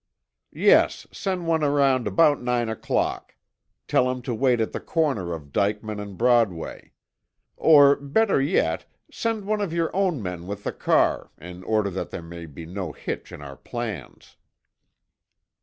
[0.55, 3.35] "Yes, send one around about nine o'clock.
[3.87, 6.93] Tell him to wait at the corner of Dyckman and Broadway.
[7.55, 12.09] Or, better yet, send one of your own men with the car, in order that
[12.09, 14.37] there may be no hitch in our plans."